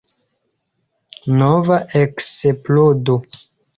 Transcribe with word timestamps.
Nova 1.41 1.77
eksplodo. 2.01 3.19